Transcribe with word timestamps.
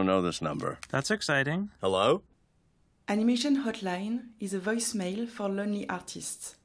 don't 0.00 0.06
know 0.06 0.22
this 0.22 0.40
number. 0.40 0.78
That's 0.88 1.10
exciting. 1.10 1.68
Hello? 1.82 2.22
Animation 3.06 3.64
Hotline 3.64 4.28
is 4.40 4.54
a 4.54 4.58
voicemail 4.58 5.28
for 5.28 5.46
lonely 5.46 5.86
artists. 5.90 6.56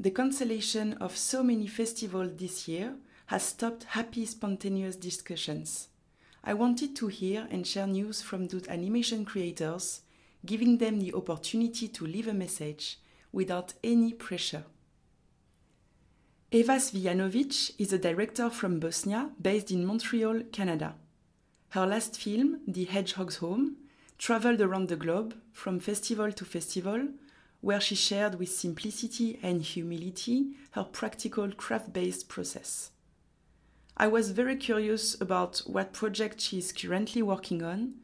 The 0.00 0.10
cancellation 0.10 0.94
of 0.94 1.16
so 1.16 1.44
many 1.44 1.68
festivals 1.68 2.32
this 2.36 2.66
year 2.66 2.96
has 3.26 3.44
stopped 3.44 3.84
happy, 3.84 4.26
spontaneous 4.26 4.96
discussions. 4.96 5.88
I 6.42 6.54
wanted 6.54 6.96
to 6.96 7.06
hear 7.06 7.46
and 7.48 7.64
share 7.64 7.86
news 7.86 8.22
from 8.22 8.48
those 8.48 8.66
animation 8.66 9.24
creators, 9.24 10.00
giving 10.44 10.78
them 10.78 10.98
the 10.98 11.14
opportunity 11.14 11.86
to 11.86 12.06
leave 12.06 12.26
a 12.26 12.34
message 12.34 12.98
without 13.30 13.72
any 13.84 14.14
pressure. 14.14 14.64
Eva 16.50 16.74
Cvijanovic 16.74 17.74
is 17.78 17.92
a 17.92 17.98
director 17.98 18.50
from 18.50 18.80
Bosnia 18.80 19.30
based 19.40 19.70
in 19.70 19.86
Montreal, 19.86 20.40
Canada. 20.50 20.96
Her 21.74 21.88
last 21.88 22.16
film, 22.16 22.60
The 22.68 22.84
Hedgehog's 22.84 23.38
Home, 23.38 23.78
traveled 24.16 24.60
around 24.60 24.88
the 24.88 24.94
globe 24.94 25.34
from 25.50 25.80
festival 25.80 26.30
to 26.30 26.44
festival, 26.44 27.08
where 27.62 27.80
she 27.80 27.96
shared 27.96 28.38
with 28.38 28.50
simplicity 28.50 29.40
and 29.42 29.60
humility 29.60 30.54
her 30.70 30.84
practical 30.84 31.50
craft 31.50 31.92
based 31.92 32.28
process. 32.28 32.92
I 33.96 34.06
was 34.06 34.30
very 34.30 34.54
curious 34.54 35.20
about 35.20 35.62
what 35.66 35.92
project 35.92 36.40
she 36.40 36.58
is 36.58 36.72
currently 36.72 37.22
working 37.22 37.64
on, 37.64 37.94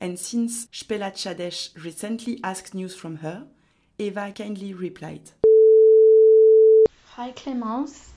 and 0.00 0.18
since 0.18 0.64
Špela 0.68 1.12
Čadež 1.12 1.84
recently 1.84 2.40
asked 2.42 2.72
news 2.72 2.96
from 2.96 3.16
her, 3.16 3.46
Eva 3.98 4.32
kindly 4.34 4.72
replied. 4.72 5.32
Hi 7.08 7.32
Clemence. 7.32 8.10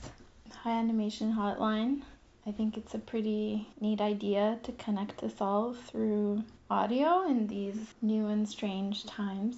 Hi 0.62 0.70
Animation 0.70 1.34
Hotline. 1.34 2.00
I 2.44 2.50
think 2.50 2.76
it's 2.76 2.94
a 2.94 2.98
pretty 2.98 3.68
neat 3.80 4.00
idea 4.00 4.58
to 4.64 4.72
connect 4.72 5.22
us 5.22 5.40
all 5.40 5.74
through 5.74 6.42
audio 6.68 7.24
in 7.26 7.46
these 7.46 7.94
new 8.02 8.26
and 8.26 8.48
strange 8.48 9.06
times. 9.06 9.56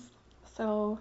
So, 0.55 0.99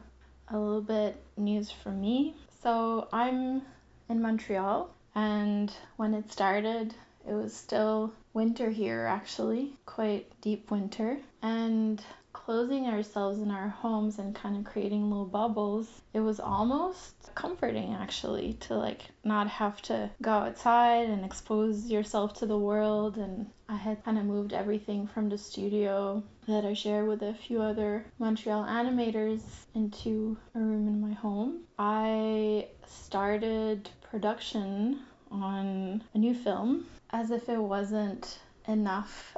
a 0.47 0.58
little 0.58 0.81
bit 0.81 1.21
news 1.35 1.71
from 1.71 1.99
me. 1.99 2.35
So, 2.61 3.09
I'm 3.11 3.63
in 4.08 4.21
Montreal, 4.21 4.89
and 5.13 5.75
when 5.97 6.13
it 6.13 6.31
started, 6.31 6.95
it 7.27 7.33
was 7.33 7.53
still 7.53 8.13
winter 8.33 8.69
here 8.69 9.05
actually, 9.05 9.73
quite 9.86 10.31
deep 10.41 10.71
winter. 10.71 11.17
And 11.41 12.02
closing 12.34 12.88
ourselves 12.88 13.39
in 13.39 13.52
our 13.52 13.70
homes 13.70 14.20
and 14.20 14.36
kind 14.36 14.58
of 14.58 14.66
creating 14.66 15.09
little 15.09 15.26
bubbles, 15.26 16.02
it 16.14 16.20
was 16.20 16.39
almost 16.39 17.30
comforting 17.36 17.94
actually 17.94 18.53
to 18.53 18.76
like 18.76 19.03
not 19.23 19.48
have 19.48 19.81
to 19.84 20.09
go 20.22 20.31
outside 20.31 21.09
and 21.09 21.23
expose 21.23 21.89
yourself 21.89 22.34
to 22.34 22.45
the 22.45 22.58
world 22.58 23.17
and 23.17 23.50
I 23.70 23.76
had 23.76 24.04
kind 24.04 24.17
of 24.17 24.26
moved 24.26 24.54
everything 24.54 25.08
from 25.08 25.30
the 25.30 25.38
studio 25.38 26.22
that 26.48 26.66
I 26.66 26.73
share 26.73 27.06
with 27.06 27.22
a 27.23 27.34
few 27.34 27.61
other 27.61 28.06
Montreal 28.20 28.66
animators 28.66 29.42
into 29.73 30.38
a 30.54 30.59
room 30.59 30.88
in 30.88 31.02
my 31.02 31.14
home. 31.14 31.61
I 31.80 32.67
started 32.86 33.89
production 34.02 35.00
on 35.31 36.04
a 36.14 36.17
new 36.17 36.36
film 36.36 36.86
as 37.11 37.31
if 37.31 37.50
it 37.50 37.58
wasn't 37.58 38.39
enough 38.67 39.36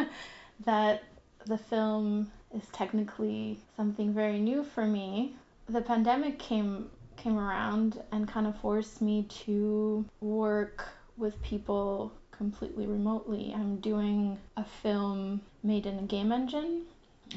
that 0.64 1.04
the 1.46 1.58
film 1.58 2.30
is 2.54 2.66
technically 2.72 3.58
something 3.76 4.12
very 4.12 4.38
new 4.38 4.64
for 4.64 4.84
me. 4.84 5.34
The 5.68 5.80
pandemic 5.80 6.38
came 6.38 6.90
came 7.16 7.38
around 7.38 8.02
and 8.12 8.28
kind 8.28 8.46
of 8.46 8.58
forced 8.60 9.00
me 9.00 9.22
to 9.44 10.04
work 10.20 10.84
with 11.16 11.40
people 11.42 12.12
completely 12.30 12.86
remotely. 12.86 13.52
I'm 13.54 13.76
doing 13.76 14.38
a 14.56 14.64
film 14.64 15.40
made 15.62 15.86
in 15.86 15.98
a 15.98 16.02
game 16.02 16.30
engine 16.30 16.82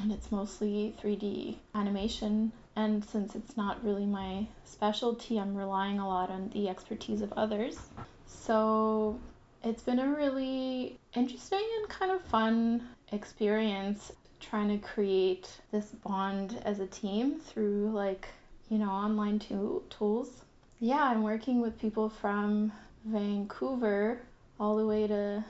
and 0.00 0.12
it's 0.12 0.30
mostly 0.30 0.94
3D 1.02 1.56
animation 1.74 2.52
and 2.76 3.04
since 3.04 3.34
it's 3.34 3.56
not 3.56 3.82
really 3.82 4.06
my 4.06 4.46
specialty, 4.64 5.38
I'm 5.38 5.56
relying 5.56 5.98
a 5.98 6.06
lot 6.06 6.30
on 6.30 6.50
the 6.50 6.68
expertise 6.68 7.22
of 7.22 7.32
others. 7.32 7.78
So 8.26 9.18
it's 9.64 9.82
been 9.82 9.98
a 9.98 10.08
really 10.08 10.98
interesting 11.14 11.66
and 11.78 11.88
kind 11.88 12.12
of 12.12 12.22
fun 12.22 12.88
experience 13.12 14.12
trying 14.40 14.68
to 14.68 14.78
create 14.86 15.48
this 15.70 15.86
bond 15.86 16.60
as 16.64 16.80
a 16.80 16.86
team 16.86 17.38
through 17.38 17.90
like 17.92 18.28
you 18.70 18.78
know 18.78 18.90
online 18.90 19.38
tool- 19.38 19.82
tools. 19.90 20.44
Yeah 20.78 21.04
i'm 21.04 21.22
working 21.22 21.60
with 21.60 21.78
people 21.78 22.08
from 22.08 22.72
vancouver 23.04 24.20
all 24.58 24.76
the 24.76 24.86
way 24.86 25.06
to 25.06 25.44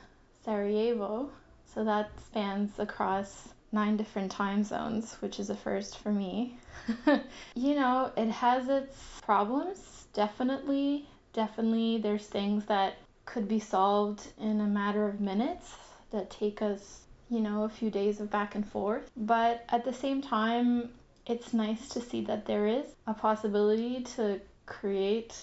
sarajevo. 0.44 1.30
So 1.64 1.84
that 1.84 2.10
spans 2.20 2.78
across 2.78 3.48
nine 3.72 3.96
different 3.96 4.32
time 4.32 4.64
zones 4.64 5.14
which 5.20 5.38
is 5.38 5.50
a 5.50 5.54
first 5.54 5.98
for 5.98 6.10
me. 6.12 6.58
You 7.54 7.74
know 7.74 8.10
it 8.16 8.30
has 8.30 8.68
its 8.68 8.96
problems 9.22 10.06
definitely 10.12 11.06
definitely 11.32 11.98
there's 11.98 12.26
things 12.26 12.64
that 12.66 12.94
could 13.26 13.46
be 13.46 13.60
solved 13.60 14.26
in 14.40 14.60
a 14.60 14.66
matter 14.66 15.06
of 15.08 15.20
minutes 15.20 15.76
that 16.10 16.30
take 16.30 16.62
us 16.62 17.06
you 17.30 17.40
know, 17.40 17.64
a 17.64 17.68
few 17.68 17.90
days 17.90 18.20
of 18.20 18.30
back 18.30 18.54
and 18.54 18.66
forth. 18.66 19.10
But 19.16 19.64
at 19.68 19.84
the 19.84 19.92
same 19.92 20.20
time, 20.20 20.90
it's 21.26 21.54
nice 21.54 21.88
to 21.90 22.00
see 22.00 22.22
that 22.24 22.44
there 22.46 22.66
is 22.66 22.86
a 23.06 23.14
possibility 23.14 24.02
to 24.16 24.40
create 24.66 25.40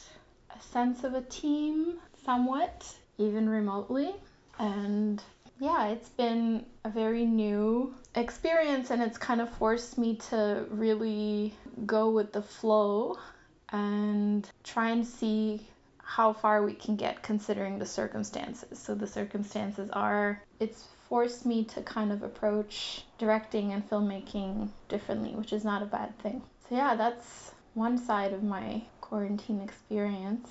a 0.55 0.61
sense 0.61 1.03
of 1.03 1.13
a 1.13 1.21
team 1.21 1.97
somewhat, 2.25 2.85
even 3.17 3.47
remotely. 3.47 4.13
And 4.59 5.23
yeah, 5.59 5.87
it's 5.87 6.09
been 6.09 6.65
a 6.83 6.89
very 6.89 7.25
new 7.25 7.95
experience 8.15 8.91
and 8.91 9.01
it's 9.01 9.17
kind 9.17 9.41
of 9.41 9.49
forced 9.49 9.97
me 9.97 10.15
to 10.29 10.65
really 10.69 11.53
go 11.85 12.09
with 12.09 12.33
the 12.33 12.41
flow 12.41 13.17
and 13.69 14.49
try 14.63 14.89
and 14.89 15.05
see 15.05 15.67
how 15.97 16.31
far 16.31 16.63
we 16.63 16.73
can 16.73 16.95
get 16.95 17.21
considering 17.21 17.79
the 17.79 17.85
circumstances. 17.85 18.79
So 18.79 18.95
the 18.95 19.07
circumstances 19.07 19.89
are 19.91 20.41
it's 20.59 20.85
forced 21.09 21.45
me 21.45 21.63
to 21.63 21.81
kind 21.81 22.11
of 22.11 22.23
approach 22.23 23.03
directing 23.17 23.73
and 23.73 23.89
filmmaking 23.89 24.69
differently, 24.89 25.31
which 25.31 25.53
is 25.53 25.63
not 25.63 25.81
a 25.81 25.85
bad 25.85 26.17
thing. 26.19 26.41
So, 26.67 26.75
yeah, 26.75 26.95
that's 26.95 27.51
one 27.73 27.97
side 27.97 28.33
of 28.33 28.43
my 28.43 28.81
quarantine 29.01 29.61
experience. 29.61 30.49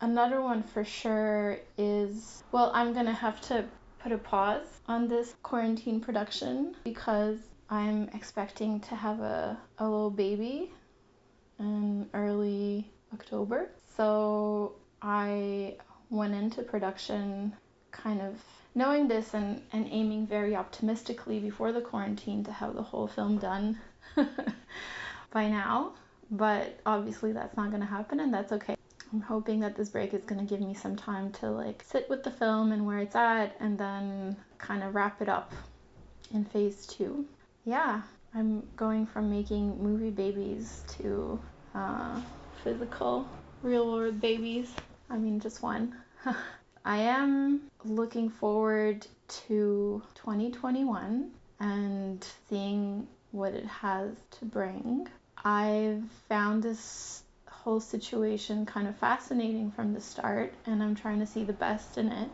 Another 0.00 0.40
one 0.40 0.62
for 0.62 0.84
sure 0.84 1.58
is 1.78 2.42
well, 2.50 2.70
I'm 2.74 2.92
gonna 2.92 3.12
have 3.12 3.40
to 3.42 3.64
put 3.98 4.12
a 4.12 4.18
pause 4.18 4.80
on 4.88 5.06
this 5.06 5.34
quarantine 5.42 6.00
production 6.00 6.74
because 6.82 7.38
I'm 7.70 8.08
expecting 8.14 8.80
to 8.80 8.96
have 8.96 9.20
a, 9.20 9.56
a 9.78 9.84
little 9.84 10.10
baby 10.10 10.72
in 11.58 12.08
early 12.14 12.90
October. 13.14 13.70
So 13.96 14.74
I 15.00 15.76
went 16.10 16.34
into 16.34 16.62
production 16.62 17.54
kind 17.92 18.20
of 18.20 18.34
knowing 18.74 19.08
this 19.08 19.34
and, 19.34 19.62
and 19.72 19.86
aiming 19.90 20.26
very 20.26 20.56
optimistically 20.56 21.38
before 21.38 21.72
the 21.72 21.80
quarantine 21.80 22.44
to 22.44 22.52
have 22.52 22.74
the 22.74 22.82
whole 22.82 23.06
film 23.06 23.38
done 23.38 23.78
by 25.30 25.48
now. 25.48 25.92
But 26.30 26.80
obviously 26.86 27.32
that's 27.32 27.56
not 27.56 27.68
going 27.70 27.82
to 27.82 27.86
happen 27.86 28.20
and 28.20 28.32
that's 28.32 28.52
okay. 28.52 28.76
I'm 29.12 29.20
hoping 29.20 29.60
that 29.60 29.76
this 29.76 29.90
break 29.90 30.14
is 30.14 30.24
going 30.24 30.40
to 30.40 30.46
give 30.46 30.66
me 30.66 30.72
some 30.72 30.96
time 30.96 31.32
to 31.32 31.50
like 31.50 31.84
sit 31.86 32.08
with 32.08 32.24
the 32.24 32.30
film 32.30 32.72
and 32.72 32.86
where 32.86 33.00
it's 33.00 33.14
at 33.14 33.54
and 33.60 33.76
then 33.76 34.36
kind 34.56 34.82
of 34.82 34.94
wrap 34.94 35.20
it 35.20 35.28
up 35.28 35.52
in 36.32 36.44
phase 36.44 36.86
2. 36.86 37.26
Yeah, 37.66 38.00
I'm 38.34 38.66
going 38.76 39.04
from 39.04 39.30
making 39.30 39.82
movie 39.82 40.10
babies 40.10 40.82
to 40.96 41.38
uh, 41.74 42.18
physical 42.64 43.28
real 43.62 43.92
world 43.92 44.20
babies. 44.20 44.72
I 45.10 45.18
mean 45.18 45.40
just 45.40 45.62
one. 45.62 45.94
I 46.84 46.98
am 46.98 47.70
looking 47.84 48.28
forward 48.28 49.06
to 49.46 50.02
2021 50.16 51.30
and 51.60 52.26
seeing 52.48 53.06
what 53.30 53.54
it 53.54 53.66
has 53.66 54.10
to 54.38 54.44
bring. 54.44 55.06
I've 55.44 56.02
found 56.28 56.62
this 56.62 57.22
whole 57.46 57.78
situation 57.78 58.66
kind 58.66 58.88
of 58.88 58.96
fascinating 58.96 59.70
from 59.70 59.94
the 59.94 60.00
start, 60.00 60.52
and 60.66 60.82
I'm 60.82 60.96
trying 60.96 61.20
to 61.20 61.26
see 61.26 61.44
the 61.44 61.52
best 61.52 61.98
in 61.98 62.10
it. 62.10 62.28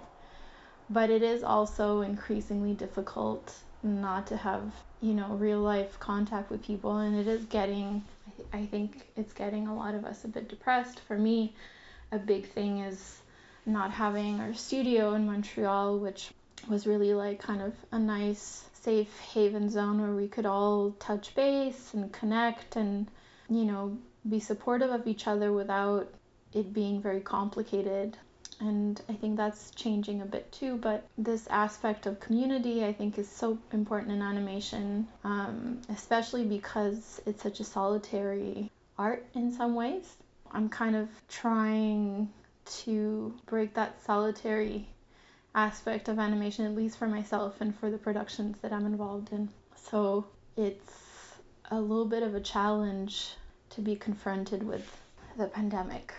But 0.88 1.10
it 1.10 1.22
is 1.22 1.42
also 1.42 2.00
increasingly 2.00 2.72
difficult 2.72 3.54
not 3.82 4.26
to 4.28 4.36
have, 4.38 4.72
you 5.02 5.12
know, 5.12 5.34
real 5.34 5.60
life 5.60 6.00
contact 6.00 6.50
with 6.50 6.64
people, 6.64 6.96
and 6.98 7.14
it 7.14 7.28
is 7.28 7.44
getting, 7.44 8.02
I 8.54 8.64
think 8.64 9.08
it's 9.14 9.34
getting 9.34 9.68
a 9.68 9.76
lot 9.76 9.94
of 9.94 10.06
us 10.06 10.24
a 10.24 10.28
bit 10.28 10.48
depressed. 10.48 11.00
For 11.00 11.18
me, 11.18 11.54
a 12.10 12.18
big 12.18 12.48
thing 12.48 12.78
is 12.78 13.20
not 13.68 13.90
having 13.90 14.40
our 14.40 14.54
studio 14.54 15.14
in 15.14 15.26
Montreal, 15.26 15.98
which 15.98 16.30
was 16.68 16.86
really 16.86 17.14
like 17.14 17.40
kind 17.40 17.62
of 17.62 17.74
a 17.92 17.98
nice 17.98 18.64
safe 18.72 19.18
haven 19.20 19.68
zone 19.68 20.00
where 20.00 20.14
we 20.14 20.28
could 20.28 20.46
all 20.46 20.92
touch 20.98 21.34
base 21.34 21.92
and 21.94 22.12
connect 22.12 22.76
and 22.76 23.06
you 23.48 23.64
know 23.64 23.96
be 24.28 24.40
supportive 24.40 24.90
of 24.90 25.06
each 25.06 25.26
other 25.26 25.52
without 25.52 26.08
it 26.52 26.72
being 26.72 27.00
very 27.00 27.20
complicated 27.20 28.16
and 28.60 29.00
I 29.08 29.12
think 29.12 29.36
that's 29.36 29.70
changing 29.70 30.20
a 30.20 30.26
bit 30.26 30.50
too. 30.50 30.76
But 30.76 31.06
this 31.16 31.46
aspect 31.48 32.06
of 32.06 32.18
community, 32.18 32.84
I 32.84 32.92
think, 32.92 33.18
is 33.18 33.28
so 33.28 33.58
important 33.72 34.10
in 34.10 34.22
animation, 34.22 35.06
um, 35.24 35.80
especially 35.90 36.44
because 36.44 37.20
it's 37.24 37.42
such 37.42 37.60
a 37.60 37.64
solitary 37.64 38.70
art 38.98 39.24
in 39.34 39.52
some 39.52 39.74
ways. 39.74 40.16
I'm 40.50 40.68
kind 40.68 40.96
of 40.96 41.08
trying 41.28 42.30
to 42.84 43.34
break 43.46 43.74
that 43.74 44.02
solitary 44.04 44.88
aspect 45.54 46.08
of 46.08 46.18
animation, 46.18 46.66
at 46.66 46.74
least 46.74 46.98
for 46.98 47.08
myself 47.08 47.60
and 47.60 47.74
for 47.74 47.90
the 47.90 47.98
productions 47.98 48.58
that 48.62 48.72
I'm 48.72 48.86
involved 48.86 49.32
in. 49.32 49.48
So 49.76 50.26
it's 50.56 51.38
a 51.70 51.80
little 51.80 52.06
bit 52.06 52.22
of 52.22 52.34
a 52.34 52.40
challenge 52.40 53.34
to 53.70 53.80
be 53.80 53.96
confronted 53.96 54.62
with 54.62 54.86
the 55.36 55.46
pandemic. 55.46 56.14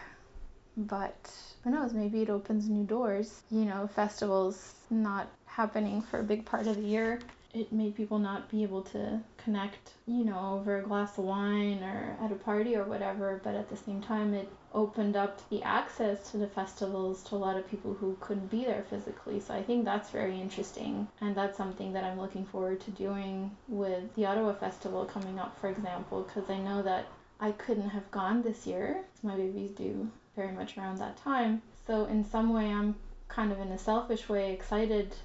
But 0.78 1.32
who 1.64 1.72
knows, 1.72 1.94
maybe 1.94 2.22
it 2.22 2.30
opens 2.30 2.70
new 2.70 2.84
doors. 2.84 3.42
You 3.52 3.66
know, 3.66 3.88
festivals 3.88 4.76
not 4.90 5.28
happening 5.46 6.02
for 6.02 6.20
a 6.20 6.24
big 6.24 6.46
part 6.46 6.68
of 6.68 6.76
the 6.76 6.82
year. 6.82 7.20
It 7.52 7.72
made 7.72 7.96
people 7.96 8.20
not 8.20 8.50
be 8.50 8.62
able 8.62 8.84
to 8.84 9.22
connect, 9.38 9.94
you 10.06 10.24
know, 10.24 10.60
over 10.60 10.78
a 10.78 10.84
glass 10.84 11.18
of 11.18 11.24
wine 11.24 11.82
or 11.82 12.16
at 12.24 12.32
a 12.32 12.36
party 12.36 12.76
or 12.76 12.84
whatever, 12.84 13.42
but 13.44 13.56
at 13.56 13.70
the 13.70 13.78
same 13.78 14.02
time, 14.02 14.36
it 14.36 14.48
opened 14.72 15.16
up 15.16 15.42
the 15.50 15.64
access 15.64 16.30
to 16.30 16.38
the 16.38 16.48
festivals 16.48 17.24
to 17.24 17.36
a 17.36 17.38
lot 17.38 17.58
of 17.58 17.68
people 17.68 17.96
who 17.96 18.16
couldn't 18.20 18.52
be 18.52 18.66
there 18.66 18.86
physically. 18.88 19.40
So 19.40 19.56
I 19.56 19.64
think 19.64 19.84
that's 19.84 20.12
very 20.12 20.40
interesting. 20.40 21.08
And 21.22 21.36
that's 21.36 21.58
something 21.58 21.92
that 21.94 22.04
I'm 22.04 22.20
looking 22.20 22.46
forward 22.46 22.82
to 22.82 22.92
doing 22.92 23.50
with 23.68 24.14
the 24.14 24.28
Ottawa 24.28 24.54
Festival 24.54 25.06
coming 25.06 25.40
up, 25.40 25.60
for 25.60 25.70
example, 25.70 26.22
because 26.22 26.50
I 26.52 26.60
know 26.60 26.84
that 26.84 27.08
I 27.40 27.52
couldn't 27.54 27.90
have 27.90 28.12
gone 28.12 28.44
this 28.44 28.68
year. 28.68 29.04
My 29.24 29.36
baby's 29.36 29.72
due 29.72 30.12
very 30.36 30.52
much 30.52 30.78
around 30.78 31.00
that 31.00 31.18
time. 31.18 31.64
So 31.88 32.06
in 32.06 32.24
some 32.24 32.54
way, 32.54 32.66
I'm 32.66 32.96
kind 33.28 33.52
of 33.52 33.60
in 33.60 33.70
a 33.70 33.78
selfish 33.78 34.30
way 34.30 34.54
excited 34.54 35.16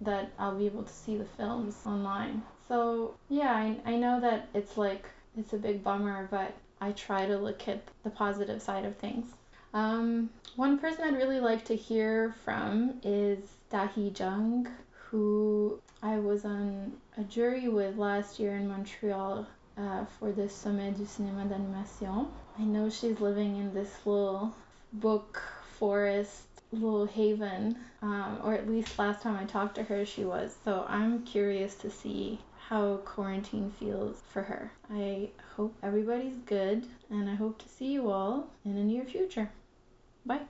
that 0.00 0.32
I'll 0.38 0.56
be 0.56 0.66
able 0.66 0.82
to 0.82 0.92
see 0.92 1.16
the 1.16 1.24
films 1.24 1.76
online. 1.86 2.42
So 2.68 3.14
yeah, 3.28 3.52
I, 3.52 3.76
I 3.84 3.96
know 3.96 4.20
that 4.20 4.48
it's 4.54 4.76
like 4.76 5.06
it's 5.36 5.52
a 5.52 5.58
big 5.58 5.82
bummer, 5.82 6.28
but 6.30 6.54
I 6.80 6.92
try 6.92 7.26
to 7.26 7.36
look 7.36 7.68
at 7.68 7.82
the 8.02 8.10
positive 8.10 8.62
side 8.62 8.84
of 8.84 8.96
things. 8.96 9.30
Um, 9.72 10.30
one 10.56 10.78
person 10.78 11.04
I'd 11.04 11.16
really 11.16 11.40
like 11.40 11.64
to 11.66 11.74
hear 11.74 12.34
from 12.44 13.00
is 13.02 13.38
Dahee 13.72 14.12
Jeong, 14.12 14.68
who 14.92 15.80
I 16.02 16.18
was 16.18 16.44
on 16.44 16.92
a 17.18 17.24
jury 17.24 17.68
with 17.68 17.96
last 17.96 18.38
year 18.38 18.56
in 18.56 18.68
Montreal 18.68 19.46
uh, 19.76 20.04
for 20.04 20.30
the 20.30 20.48
Sommets 20.48 20.98
du 20.98 21.04
Cinéma 21.04 21.48
d'Animation. 21.48 22.28
I 22.58 22.62
know 22.62 22.88
she's 22.88 23.20
living 23.20 23.56
in 23.56 23.74
this 23.74 23.90
little 24.04 24.54
book 24.92 25.42
forest 25.78 26.53
little 26.74 27.06
haven, 27.06 27.76
um, 28.02 28.40
or 28.44 28.54
at 28.54 28.68
least 28.68 28.98
last 28.98 29.22
time 29.22 29.36
I 29.36 29.44
talked 29.44 29.76
to 29.76 29.84
her, 29.84 30.04
she 30.04 30.24
was. 30.24 30.56
So 30.64 30.84
I'm 30.88 31.22
curious 31.24 31.74
to 31.76 31.90
see 31.90 32.40
how 32.68 32.96
quarantine 33.04 33.70
feels 33.78 34.22
for 34.28 34.42
her. 34.42 34.72
I 34.90 35.30
hope 35.56 35.74
everybody's 35.82 36.36
good, 36.46 36.86
and 37.10 37.28
I 37.28 37.34
hope 37.34 37.58
to 37.62 37.68
see 37.68 37.92
you 37.92 38.10
all 38.10 38.48
in 38.64 38.74
the 38.74 38.82
near 38.82 39.04
future. 39.04 39.50
Bye. 40.24 40.40